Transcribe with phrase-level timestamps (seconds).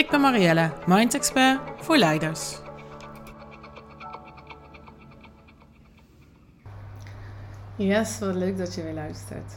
[0.00, 2.58] Ik ben Marielle, Mind Expert voor leiders.
[7.76, 9.52] Yes, wat leuk dat je weer luistert.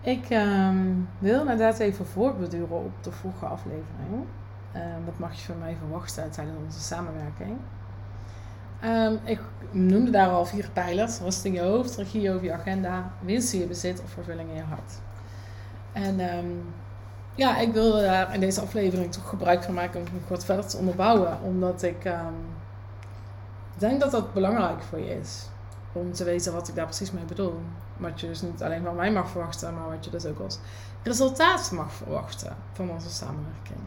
[0.00, 4.24] Ik ehm, wil inderdaad even voortbeduren op de vorige aflevering.
[4.76, 7.56] Um, dat mag je van mij verwachten tijdens onze samenwerking.
[8.84, 11.18] Um, ik noemde daar al vier pijlers.
[11.18, 14.56] Rust in je hoofd, regie over je agenda, winst in je bezit of vervulling in
[14.56, 14.92] je hart.
[15.92, 16.20] En
[17.34, 20.66] ja, ik wil daar in deze aflevering toch gebruik van maken om nog wat verder
[20.66, 21.38] te onderbouwen.
[21.42, 22.08] Omdat ik
[23.78, 25.48] denk dat dat belangrijk voor je is
[25.92, 27.60] om te weten wat ik daar precies mee bedoel.
[27.96, 30.58] Wat je dus niet alleen van mij mag verwachten, maar wat je dus ook als
[31.02, 33.80] resultaat mag verwachten van onze samenwerking.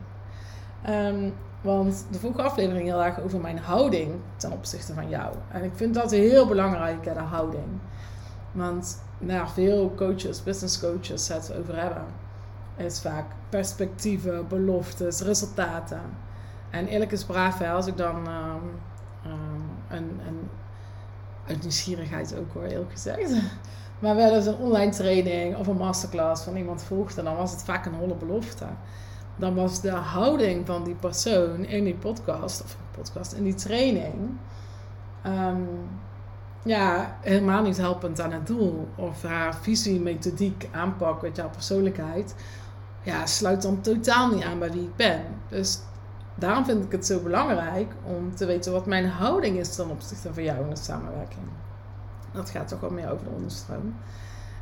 [0.90, 5.36] Um, want de vorige aflevering heel erg over mijn houding ten opzichte van jou.
[5.52, 7.80] En ik vind dat heel belangrijk, de houding.
[8.52, 12.06] Want nou, veel coaches, business coaches, het over hebben,
[12.76, 16.02] is vaak perspectieven, beloftes, resultaten.
[16.70, 18.62] En eerlijk is braaf, hè, als ik dan um,
[19.26, 20.50] um, een, een
[21.48, 23.32] uit nieuwsgierigheid ook hoor, heel gezegd.
[24.00, 27.64] Maar wel eens een online training of een masterclass van iemand volgde, dan was het
[27.64, 28.66] vaak een holle belofte.
[29.36, 34.14] Dan was de houding van die persoon in die podcast, of podcast, in die training,
[35.22, 35.62] ehm,
[36.64, 38.88] ja, helemaal niet helpend aan het doel.
[38.96, 42.36] Of haar visie, methodiek, aanpak, met jouw persoonlijkheid,
[43.08, 45.22] ja, sluit dan totaal niet aan bij wie ik ben.
[45.50, 45.80] Dus
[46.36, 50.34] daarom vind ik het zo belangrijk om te weten wat mijn houding is ten opzichte
[50.34, 51.46] van jou in de samenwerking.
[52.34, 53.96] Dat gaat toch wel meer over de onderstroom.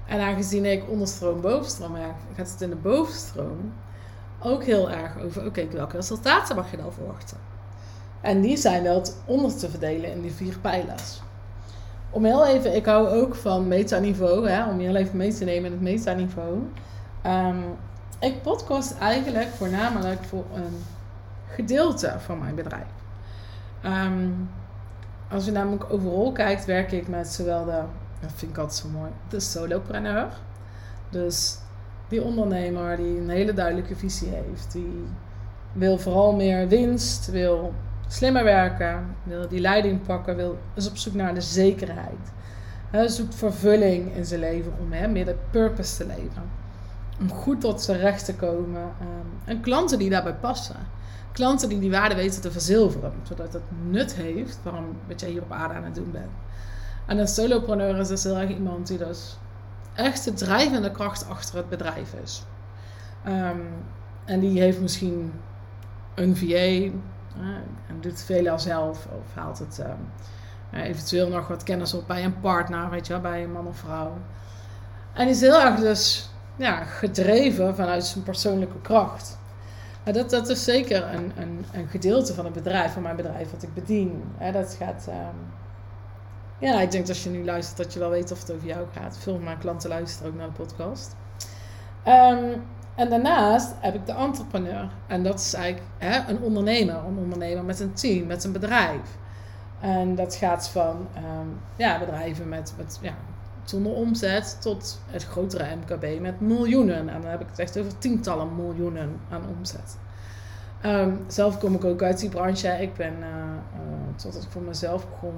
[0.05, 3.73] En aangezien ik onderstroom, bovenstroom heb, gaat het in de bovenstroom
[4.39, 7.37] ook heel erg over: oké, welke resultaten mag je dan verwachten?
[8.21, 11.21] En die zijn dat onder te verdelen in die vier pijlers.
[12.09, 15.65] Om heel even, ik hou ook van metaniveau, hè, om heel even mee te nemen
[15.65, 16.53] in het metaniveau.
[17.25, 17.63] Um,
[18.19, 20.83] ik podcast eigenlijk voornamelijk voor een
[21.47, 22.87] gedeelte van mijn bedrijf.
[23.81, 24.29] Ehm,
[25.31, 27.81] als je namelijk overal kijkt, werk ik met zowel de,
[28.19, 30.27] dat vind ik altijd zo mooi, de solopreneur.
[31.09, 31.57] Dus
[32.07, 35.03] die ondernemer die een hele duidelijke visie heeft, die
[35.73, 37.73] wil vooral meer winst, wil
[38.07, 42.33] slimmer werken, wil die leiding pakken, wil, is op zoek naar de zekerheid.
[42.91, 46.64] Hij zoekt vervulling in zijn leven om hè, meer de purpose te leven.
[47.19, 48.81] Om goed tot zijn recht te komen.
[48.81, 50.75] Um, en klanten die daarbij passen
[51.35, 53.13] klanten die die waarde weten te verzilveren.
[53.23, 56.31] Zodat het nut heeft waarom wat jij hier op aarde aan het doen bent.
[57.05, 59.37] En een solopreneur is dus heel erg iemand die dus
[59.93, 62.43] echt de drijvende kracht achter het bedrijf is.
[63.27, 63.61] Um,
[64.25, 65.33] en die heeft misschien
[66.15, 66.91] een VA
[67.87, 70.09] en doet veel al zelf of haalt het um,
[70.81, 73.77] eventueel nog wat kennis op bij een partner, weet je wel, bij een man of
[73.77, 74.17] vrouw.
[75.13, 79.37] En is heel erg dus ja, gedreven vanuit zijn persoonlijke kracht.
[80.03, 83.51] Maar dat, dat is zeker een, een, een gedeelte van het bedrijf, van mijn bedrijf,
[83.51, 84.23] wat ik bedien.
[84.53, 85.07] dat gaat.
[85.07, 85.53] Um,
[86.59, 88.67] ja, ik denk dat als je nu luistert, dat je wel weet of het over
[88.67, 89.17] jou gaat.
[89.17, 91.15] Veel van mijn klanten luisteren ook naar de podcast.
[92.07, 92.63] Um,
[92.95, 94.89] en daarnaast heb ik de entrepreneur.
[95.07, 96.95] En dat is eigenlijk hè, een ondernemer.
[96.95, 99.17] Een ondernemer met een team, met een bedrijf.
[99.79, 103.13] En dat gaat van um, ja, bedrijven met, met ja,
[103.65, 107.09] zonder omzet tot het grotere MKB met miljoenen.
[107.09, 109.97] En dan heb ik het echt over tientallen miljoenen aan omzet.
[110.85, 112.67] Um, zelf kom ik ook uit die branche.
[112.67, 115.33] Ik ben, uh, uh, tot ik voor mezelf begon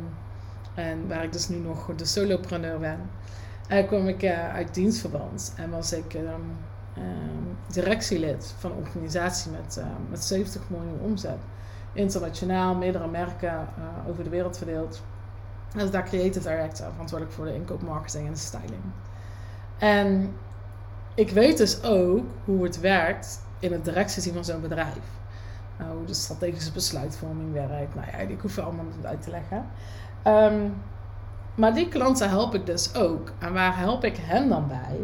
[0.75, 2.99] en waar ik dus nu nog de solopreneur ben,
[3.69, 6.57] uh, kwam ik uit dienstverband en was ik um,
[7.71, 11.37] directielid van een organisatie met, met 70 miljoen omzet.
[11.93, 13.67] Internationaal, meerdere merken
[14.07, 15.01] over de wereld verdeeld.
[15.73, 18.83] Dat is daar creative director, verantwoordelijk voor de inkoop, marketing en de styling.
[19.77, 20.35] En
[21.15, 25.15] ik weet dus ook hoe het werkt in het directieteam van zo'n bedrijf.
[25.77, 27.95] Nou, hoe de strategische besluitvorming werkt.
[27.95, 29.65] Nou ja, ik hoef allemaal niet uit te leggen.
[30.25, 30.73] Um,
[31.55, 33.31] maar die klanten help ik dus ook.
[33.39, 34.99] En waar help ik hen dan bij?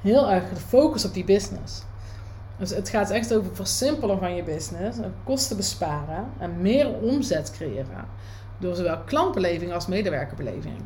[0.00, 1.82] Heel erg de focus op die business.
[2.56, 8.04] Dus het gaat echt over versimpelen van je business, kosten besparen en meer omzet creëren.
[8.62, 10.76] Door zowel klantbeleving als medewerkerbeleving.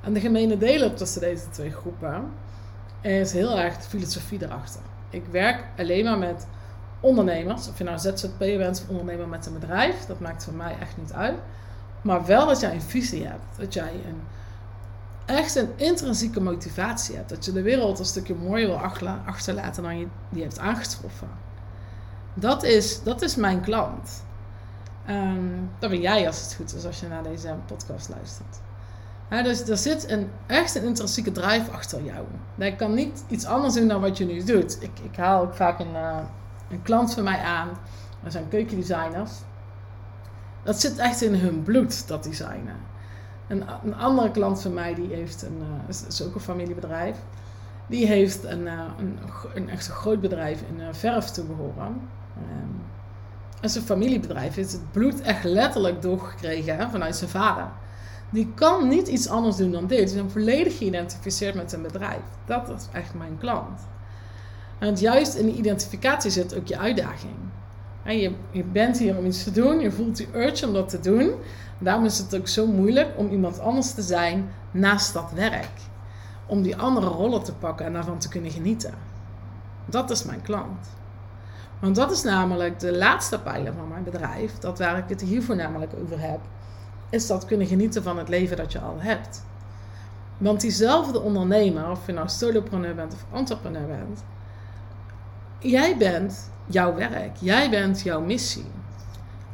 [0.00, 2.24] En de gemene delen tussen deze twee groepen
[3.00, 4.80] is heel erg de filosofie erachter.
[5.10, 6.46] Ik werk alleen maar met
[7.00, 10.76] ondernemers, of je nou ZZP'er bent of ondernemer met een bedrijf, dat maakt voor mij
[10.80, 11.36] echt niet uit.
[12.02, 14.20] Maar wel dat jij een visie hebt, dat jij een,
[15.26, 18.80] echt een intrinsieke motivatie hebt, dat je de wereld een stukje mooier wil
[19.24, 21.28] achterlaten dan je die hebt aangetroffen.
[22.34, 24.26] Dat is, dat is mijn klant.
[25.10, 28.60] Um, dat ben jij als het goed is als je naar deze podcast luistert.
[29.28, 32.26] dus er zit een, echt een intrinsieke drive achter jou.
[32.54, 34.82] Je kan niet iets anders doen dan wat je nu doet.
[34.82, 36.18] Ik, ik haal ook vaak een, uh,
[36.70, 37.68] een klant van mij aan.
[38.22, 39.32] Dat zijn keukendesigners.
[40.62, 42.76] Dat zit echt in hun bloed, dat designen.
[43.48, 47.16] Een, een andere klant van mij, die heeft een, uh, is, ook een familiebedrijf.
[47.86, 48.82] Die heeft een, uh,
[49.54, 52.00] een, echt een groot bedrijf in verf toebehoren.
[52.36, 52.77] Um,
[53.60, 57.68] en zijn familiebedrijf heeft het bloed echt letterlijk doorgekregen hè, vanuit zijn vader.
[58.30, 60.08] Die kan niet iets anders doen dan dit.
[60.08, 62.22] Die is volledig geïdentificeerd met zijn bedrijf.
[62.44, 63.80] Dat is echt mijn klant.
[64.78, 67.34] En juist in die identificatie zit ook je uitdaging.
[68.02, 70.88] En je, je bent hier om iets te doen, je voelt die urge om dat
[70.88, 71.32] te doen.
[71.78, 75.70] Daarom is het ook zo moeilijk om iemand anders te zijn naast dat werk.
[76.46, 78.94] Om die andere rollen te pakken en daarvan te kunnen genieten.
[79.84, 80.97] Dat is mijn klant.
[81.78, 85.42] Want dat is namelijk de laatste pijler van mijn bedrijf, dat waar ik het hier
[85.42, 86.40] voornamelijk over heb,
[87.10, 89.44] is dat kunnen genieten van het leven dat je al hebt.
[90.38, 94.24] Want diezelfde ondernemer, of je nou solopreneur bent of entrepreneur bent,
[95.58, 98.70] jij bent jouw werk, jij bent jouw missie.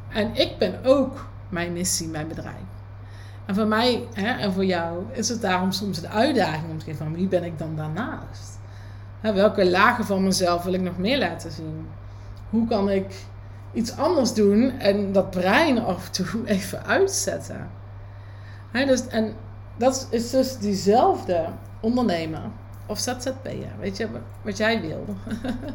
[0.09, 2.55] En ik ben ook mijn missie, mijn bedrijf.
[3.47, 6.85] En voor mij hè, en voor jou is het daarom soms de uitdaging om te
[6.85, 8.59] kijken van wie ben ik dan daarnaast?
[9.21, 11.87] Hè, welke lagen van mezelf wil ik nog meer laten zien?
[12.55, 13.27] Hoe kan ik
[13.73, 17.71] iets anders doen en dat brein af en toe even uitzetten.
[18.73, 19.35] dus, en
[19.77, 21.47] dat is dus diezelfde
[21.81, 22.41] ondernemer
[22.87, 24.09] of ZZP'er, weet je,
[24.43, 25.05] wat jij wil.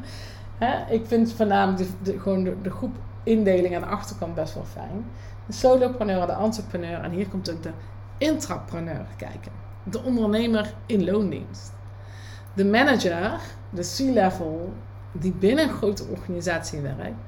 [0.98, 5.06] ik vind voornamelijk de, gewoon de, de groep indeling aan de achterkant best wel fijn.
[5.46, 7.72] De solopreneur, de entrepreneur en hier komt ook de
[8.18, 9.52] intrapreneur kijken.
[9.84, 11.74] De ondernemer in loondienst.
[12.54, 13.40] De manager,
[13.70, 14.74] de C-level
[15.12, 17.20] die binnen een grote organisatie werkt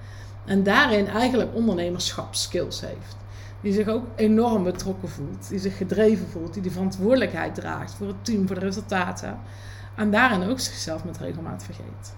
[0.46, 3.16] en daarin eigenlijk ondernemerschapskills heeft.
[3.62, 8.08] Die zich ook enorm betrokken voelt, die zich gedreven voelt, die de verantwoordelijkheid draagt voor
[8.08, 9.40] het team, voor de resultaten.
[9.96, 12.14] En daarin ook zichzelf met regelmaat vergeet.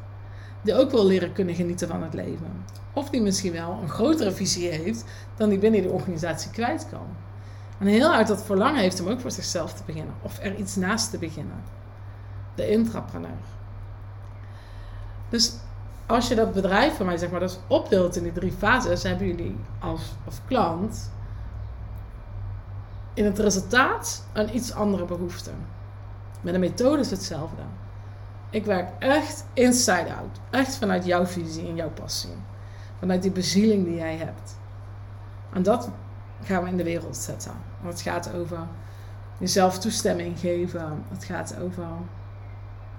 [0.62, 2.66] Die ook wil leren kunnen genieten van het leven.
[2.94, 5.06] Of die misschien wel een grotere visie heeft
[5.36, 7.08] dan die binnen de organisatie kwijt kan.
[7.80, 10.14] En heel uit dat verlangen heeft om ook voor zichzelf te beginnen.
[10.22, 11.64] Of er iets naast te beginnen.
[12.56, 13.30] De intrapreneur.
[15.34, 15.54] Dus
[16.06, 19.28] als je dat bedrijf van mij, zeg maar, dat opdeelt in die drie fases, hebben
[19.28, 20.02] jullie als,
[20.48, 21.12] klant
[23.14, 25.50] in het resultaat een iets andere behoefte.
[26.42, 27.62] Met de methode is hetzelfde.
[28.50, 30.40] Ik werk echt inside out.
[30.50, 32.36] Echt vanuit jouw visie en jouw passie.
[33.00, 34.58] Vanuit die bezieling die jij hebt.
[35.54, 35.90] En dat
[36.44, 37.54] gaan we in de wereld zetten.
[37.82, 38.60] Want het gaat over
[39.38, 41.04] jezelf toestemming geven.
[41.10, 41.88] Het gaat over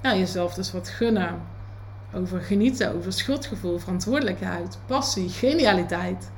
[0.00, 1.52] jezelf dus wat gunnen
[2.14, 6.31] over genieten, over schuldgevoel, verantwoordelijkheid, passie, genialiteit.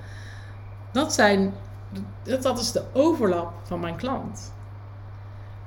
[0.92, 1.54] Dat, zijn,
[2.22, 4.52] dat is de overlap van mijn klant.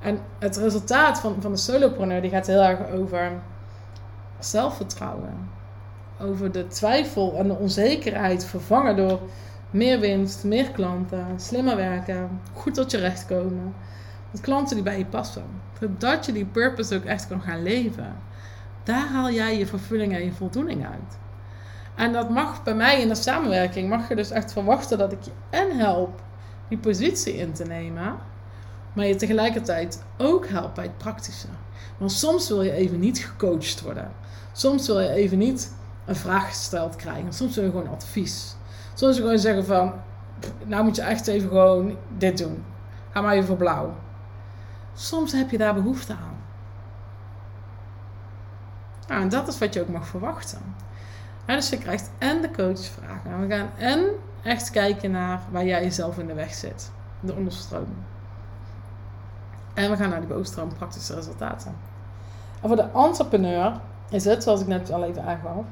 [0.01, 3.31] En het resultaat van, van de solopreneur die gaat heel erg over
[4.39, 5.49] zelfvertrouwen.
[6.21, 9.19] Over de twijfel en de onzekerheid vervangen door
[9.71, 13.73] meer winst, meer klanten, slimmer werken, goed tot je recht komen.
[14.31, 15.43] Met klanten die bij je passen.
[15.79, 18.15] Zodat je die purpose ook echt kan gaan leven.
[18.89, 21.17] Daar haal jij je vervulling en je voldoening uit.
[21.95, 25.21] En dat mag bij mij in de samenwerking, mag je dus echt verwachten dat ik
[25.21, 26.21] je en help
[26.67, 28.17] die positie in te nemen,
[28.93, 31.47] maar je tegelijkertijd ook help bij het praktische.
[31.97, 34.11] Want soms wil je even niet gecoacht worden.
[34.51, 35.73] Soms wil je even niet
[36.05, 37.33] een vraag gesteld krijgen.
[37.33, 38.55] Soms wil je gewoon advies.
[38.93, 39.93] Soms wil je gewoon zeggen van,
[40.65, 42.63] nou moet je echt even gewoon dit doen.
[43.11, 43.95] Ga maar even voor blauw.
[44.93, 46.38] Soms heb je daar behoefte aan.
[49.09, 50.75] Nou, en dat is wat je ook mag verwachten.
[51.45, 53.31] dus je krijgt en de coachvragen.
[53.31, 54.05] En we gaan en
[54.43, 56.91] echt kijken naar waar jij jezelf in de weg zit.
[57.19, 57.87] De onderstroom.
[59.73, 61.75] En we gaan naar die bovenstroom praktische resultaten.
[62.61, 65.65] En voor de entrepreneur is het, zoals ik net al even aangaf,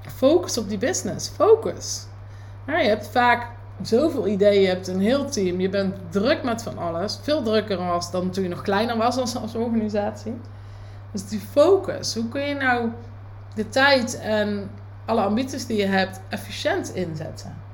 [0.00, 1.28] focus op die business.
[1.28, 2.06] Focus.
[2.66, 3.46] je hebt vaak
[3.82, 7.18] zoveel ideeën, je hebt een heel team, je bent druk met van alles.
[7.22, 10.34] Veel drukker was dan toen je nog kleiner was als organisatie.
[11.12, 12.14] Dus die focus.
[12.14, 12.90] Hoe kun je nou
[13.54, 14.70] de tijd en
[15.04, 17.66] alle ambities die je hebt efficiënt inzetten?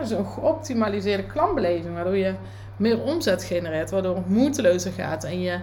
[0.00, 2.34] dus een geoptimaliseerde klantbeleving, waardoor je
[2.76, 5.58] meer omzet genereert, waardoor het moeitelozer gaat en je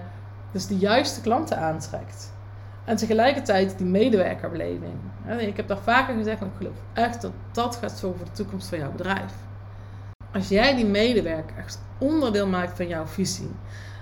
[0.51, 2.33] dus de juiste klanten aantrekt.
[2.85, 4.93] En tegelijkertijd die medewerkerbeleving.
[5.39, 8.35] Ik heb daar vaker gezegd, en ik geloof echt dat dat gaat zorgen voor de
[8.35, 9.33] toekomst van jouw bedrijf.
[10.33, 13.51] Als jij die medewerker echt onderdeel maakt van jouw visie.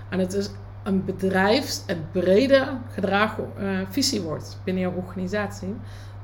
[0.08, 0.50] En het is
[0.84, 5.74] een bedrijfs- en breder gedragen uh, visie wordt binnen jouw organisatie.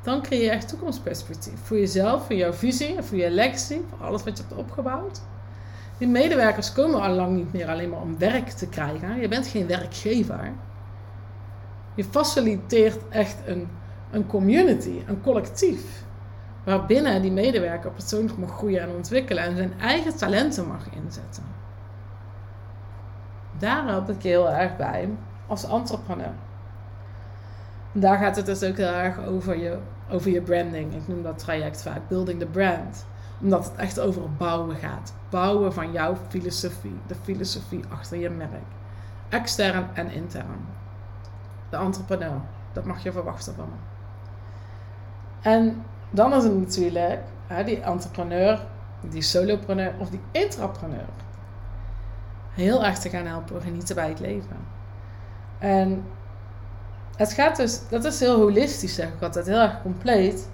[0.02, 1.60] Dan creëer je echt toekomstperspectief.
[1.62, 3.80] Voor jezelf, voor jouw visie voor je legacy.
[3.88, 5.20] Voor alles wat je hebt opgebouwd.
[5.98, 9.20] Die medewerkers komen al lang niet meer alleen maar om werk te krijgen.
[9.20, 10.52] Je bent geen werkgever.
[11.94, 13.68] Je faciliteert echt een,
[14.10, 16.04] een community, een collectief.
[16.64, 21.44] Waarbinnen die medewerker persoonlijk mag groeien en ontwikkelen en zijn eigen talenten mag inzetten.
[23.60, 25.08] Daar help ik je heel erg bij
[25.46, 26.32] als entrepreneur.
[27.92, 29.78] daar gaat het dus ook heel erg over je,
[30.10, 30.94] over je branding.
[30.94, 33.06] Ik noem dat traject vaak building the brand.
[33.40, 35.14] Omdat het echt over bouwen gaat.
[35.28, 36.98] Bouwen van jouw filosofie.
[37.06, 38.70] De filosofie achter je merk.
[39.28, 40.66] Extern en intern.
[41.70, 42.40] De entrepreneur.
[42.72, 43.76] Dat mag je verwachten van me.
[45.50, 48.66] En dan is het natuurlijk hè, die entrepreneur,
[49.00, 51.08] die solopreneur of die intrapreneur
[52.54, 54.56] heel erg te gaan helpen genieten bij het leven.
[55.58, 56.04] En
[57.16, 60.48] het gaat dus, dat is heel holistisch zeg ik altijd, heel erg compleet.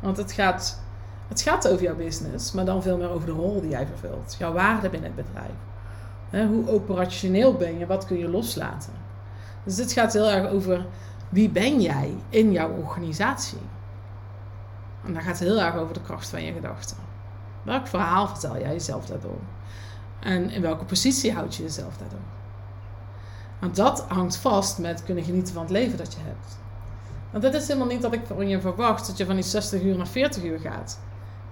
[0.00, 0.80] Want het gaat,
[1.28, 4.36] het gaat over jouw business, maar dan veel meer over de rol die jij vervult.
[4.38, 6.48] Jouw waarde binnen het bedrijf.
[6.48, 8.92] hoe operationeel ben je, wat kun je loslaten.
[9.64, 10.86] Dus dit gaat heel erg over
[11.28, 13.58] wie ben jij in jouw organisatie.
[15.04, 16.96] En dan gaat heel erg over de kracht van je gedachten.
[17.62, 19.38] Welk verhaal vertel jij jezelf daardoor?
[20.20, 22.18] En in welke positie houd je jezelf daardoor?
[23.58, 26.58] Want dat hangt vast met kunnen genieten van het leven dat je hebt.
[27.30, 29.82] Want dat is helemaal niet dat ik van je verwacht dat je van die 60
[29.82, 31.00] uur naar 40 uur gaat.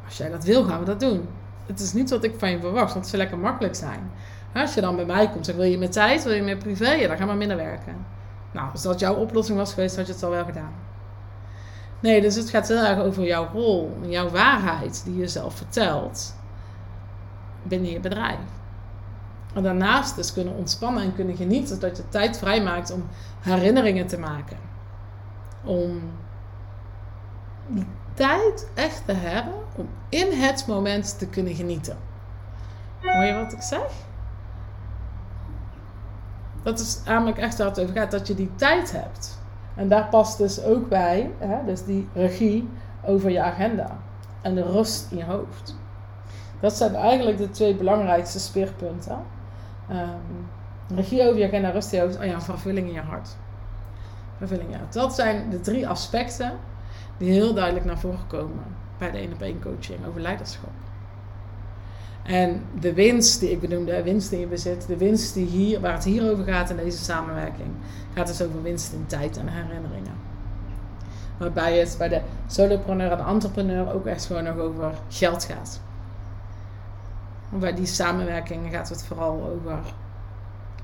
[0.05, 1.29] Als jij dat wil, gaan we dat doen.
[1.67, 4.11] Het is niet wat ik van je verwacht, want het zou lekker makkelijk zijn.
[4.55, 6.91] Als je dan bij mij komt, zeg wil je meer tijd, wil je meer privé,
[6.91, 8.07] ja, dan gaan we minder werken.
[8.53, 10.73] Nou, als dat jouw oplossing was geweest, had je het al wel gedaan.
[12.01, 16.35] Nee, dus het gaat heel erg over jouw rol, jouw waarheid die je zelf vertelt
[17.63, 18.58] binnen je bedrijf.
[19.55, 23.09] En daarnaast dus kunnen ontspannen en kunnen genieten, zodat je tijd vrijmaakt om
[23.41, 24.57] herinneringen te maken.
[25.65, 26.01] Om
[27.67, 31.97] die tijd echt te hebben om in het moment te kunnen genieten.
[33.03, 33.91] Hoor je wat ik zeg?
[36.63, 39.39] Dat is namelijk echt waar het over gaat, dat je die tijd hebt.
[39.75, 42.69] En daar past dus ook bij, hè, dus die regie
[43.05, 43.97] over je agenda
[44.41, 45.77] en de rust in je hoofd.
[46.61, 49.19] Dat zijn eigenlijk de twee belangrijkste speerpunten.
[49.91, 50.49] Um,
[50.95, 53.37] regie over je agenda, rust in je hoofd, oh ja, vervulling in je hart.
[54.37, 54.93] Vervulling hart.
[54.93, 56.53] Dat zijn de drie aspecten
[57.17, 58.65] die heel duidelijk naar voren komen
[58.99, 60.71] bij de 1 op 1 coaching over leiderschap.
[62.23, 65.81] En de winst die ik benoemde, de winst die je bezit, de winst die hier,
[65.81, 67.69] waar het hier over gaat in deze samenwerking,
[68.15, 70.13] gaat dus over winst in tijd en herinneringen.
[71.39, 75.81] Waarbij het bij de solopreneur en entrepreneur ook echt gewoon nog over geld gaat.
[77.49, 79.79] Bij die samenwerking gaat het vooral over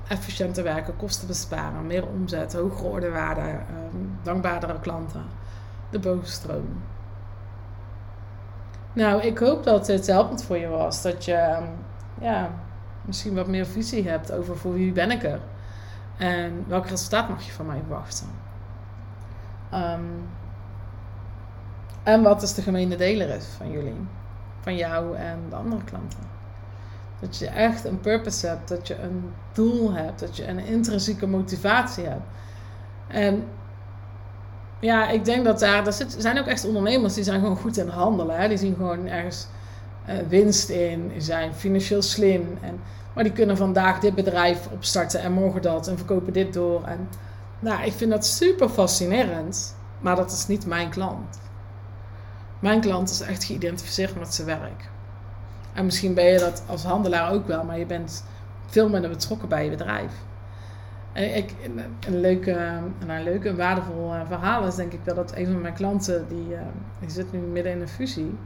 [0.07, 5.23] efficiënter werken, kosten besparen, meer omzet, hogere ordewaarde, um, dankbaardere klanten,
[5.89, 6.83] de bovenstroom.
[8.93, 11.01] Nou, ik hoop dat het helpend voor je was.
[11.01, 11.63] Dat je ehm,
[12.21, 12.49] ja,
[13.01, 15.39] misschien wat meer visie hebt over voor wie ben ik er.
[16.17, 18.27] En welk resultaat mag je van mij verwachten.
[19.69, 20.01] Ehm,
[22.03, 24.07] en wat is de gemene deler is van jullie.
[24.61, 26.19] Van jou en de andere klanten.
[27.19, 28.67] Dat je echt een purpose hebt.
[28.67, 30.19] Dat je een doel hebt.
[30.19, 32.25] Dat je een intrinsieke motivatie hebt.
[33.07, 33.43] En
[34.79, 37.87] ja, ik denk dat daar, er zijn ook echt ondernemers die zijn gewoon goed in
[37.87, 38.39] handelen.
[38.39, 38.47] Hè?
[38.47, 39.47] Die zien gewoon ergens
[40.09, 42.57] uh, winst in, zijn financieel slim.
[42.61, 42.79] En,
[43.13, 46.83] maar die kunnen vandaag dit bedrijf opstarten en morgen dat en verkopen dit door.
[46.83, 47.09] En,
[47.59, 51.39] nou, ik vind dat super fascinerend, maar dat is niet mijn klant.
[52.59, 54.89] Mijn klant is echt geïdentificeerd met zijn werk.
[55.75, 58.25] En misschien ben je dat als handelaar ook wel, maar je bent
[58.65, 60.11] veel minder betrokken bij je bedrijf.
[61.13, 61.53] Ik,
[62.07, 62.51] een leuke,
[63.07, 66.27] een leuke en waardevol eh, verhaal is denk ik wel dat een van mijn klanten,
[66.27, 66.59] die, uh,
[66.99, 68.37] die zit nu midden in een fusie,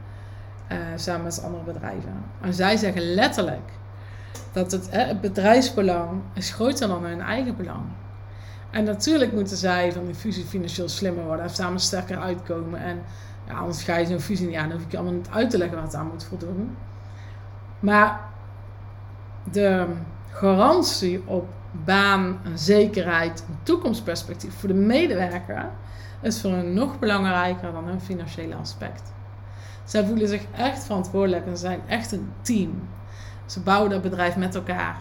[0.72, 2.22] uh, samen met andere bedrijven.
[2.40, 3.70] En zij zeggen letterlijk
[4.52, 7.82] dat het, het bedrijfsbelang is groter dan hun eigen belang.
[8.70, 12.80] En natuurlijk moeten zij van die fusie financieel slimmer worden en samen sterker uitkomen.
[12.80, 13.02] En
[13.46, 15.50] ja, anders ga je zo'n fusie niet aan, dan hoef ik je allemaal niet uit
[15.50, 16.76] te leggen wat het aan moet voldoen.
[17.80, 18.20] Maar
[19.50, 19.86] de
[20.30, 21.48] garantie op
[21.84, 25.70] baan, zekerheid, toekomstperspectief voor de medewerker
[26.22, 29.12] is voor hen nog belangrijker dan hun financiële aspect.
[29.84, 32.88] Zij voelen zich echt verantwoordelijk en zijn echt een team.
[33.46, 34.96] Ze bouwen dat bedrijf met elkaar.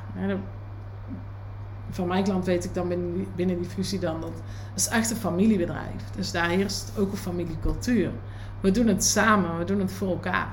[1.89, 4.87] van mijn klant weet ik dan binnen die, binnen die fusie dan dat het is
[4.87, 6.09] echt een familiebedrijf.
[6.15, 8.11] Dus daar heerst ook een familiecultuur.
[8.59, 10.47] We doen het samen, we doen het voor elkaar.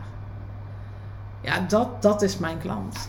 [1.47, 3.09] Ja, dat, dat is mijn klant.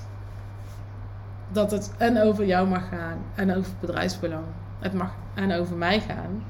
[1.52, 4.44] Dat het en over jou mag gaan en over bedrijfsbelang.
[4.80, 6.44] Het mag en over mij gaan.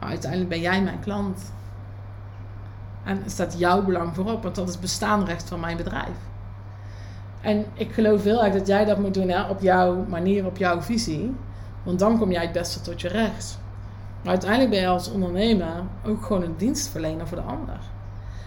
[0.00, 1.52] Maar uiteindelijk ben jij mijn klant.
[3.04, 6.16] En staat jouw belang voorop, want dat is bestaanrecht van mijn bedrijf.
[7.40, 10.56] En ik geloof heel erg dat jij dat moet doen hè, op jouw manier, op
[10.56, 11.34] jouw visie.
[11.82, 13.58] Want dan kom jij het beste tot je recht.
[14.22, 17.78] Maar uiteindelijk ben je als ondernemer ook gewoon een dienstverlener voor de ander.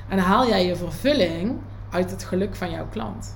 [0.10, 1.60] En haal jij je vervulling
[1.92, 3.36] uit het geluk van jouw klant.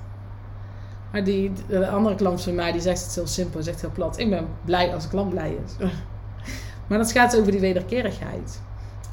[1.11, 4.19] Maar die, de andere klant van mij die zegt het heel simpel, zegt heel plat.
[4.19, 5.87] Ik ben blij als de klant blij is.
[6.87, 8.61] Maar dat gaat over die wederkerigheid.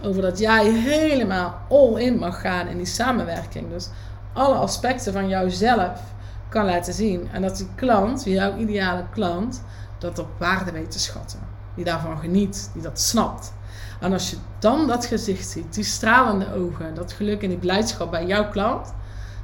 [0.03, 3.71] Over dat jij helemaal all in mag gaan in die samenwerking.
[3.71, 3.89] Dus
[4.33, 6.01] alle aspecten van jouzelf
[6.49, 7.29] kan laten zien.
[7.33, 9.63] En dat die klant, jouw ideale klant,
[9.99, 11.39] dat op waarde weet te schatten.
[11.75, 13.53] Die daarvan geniet, die dat snapt.
[14.01, 18.11] En als je dan dat gezicht ziet, die stralende ogen, dat geluk en die blijdschap
[18.11, 18.93] bij jouw klant,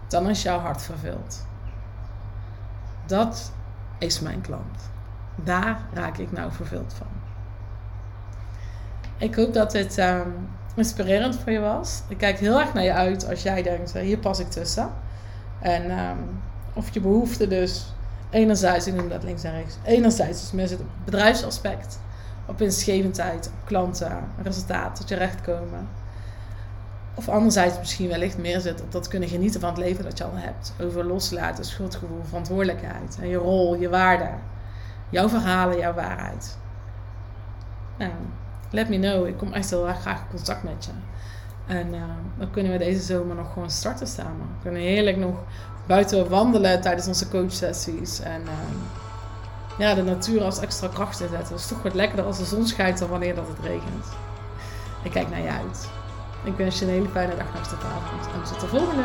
[0.09, 1.47] dan is jouw hart vervuld.
[3.07, 3.53] Dat
[3.99, 4.91] is mijn klant.
[5.35, 7.07] Daar raak ik nou vervuld van.
[9.17, 12.03] Ik hoop dat dit um, inspirerend voor je was.
[12.09, 14.91] Ik kijk heel erg naar je uit als jij denkt, hier pas ik tussen.
[15.61, 16.41] En um,
[16.73, 17.95] of je behoefte dus
[18.31, 21.99] enerzijds, ik noem dat links en rechts, enerzijds dus het bedrijfsaspect,
[22.47, 25.89] op winstgevendheid, op klanten, resultaat, tot je recht komen.
[27.19, 30.25] Of anderzijds misschien wellicht meer zit op dat kunnen genieten van het leven dat je
[30.25, 30.73] al hebt.
[30.83, 34.29] Over loslaten, schuldgevoel, verantwoordelijkheid en je rol, je waarde.
[35.11, 36.57] Jouw verhalen, jouw waarheid.
[37.97, 38.13] Nou,
[38.71, 39.27] let me know.
[39.27, 40.91] Ik kom echt heel erg graag in contact met je.
[41.67, 42.01] En uh,
[42.39, 44.47] dan kunnen we deze zomer nog gewoon starten samen.
[44.57, 45.37] We kunnen heerlijk nog
[45.87, 48.21] buiten wandelen tijdens onze coachsessies.
[48.21, 51.49] En uh, ja, de natuur als extra kracht inzetten.
[51.49, 54.07] Het is toch wat lekkerder als de zon schijnt dan wanneer dat het regent.
[55.03, 55.98] Ik kijk naar je uit.
[56.45, 58.27] Ik wens je een hele fijne dag, nacht of avond.
[58.35, 59.03] En tot de volgende.